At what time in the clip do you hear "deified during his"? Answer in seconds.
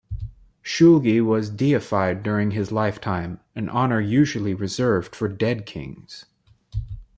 1.51-2.71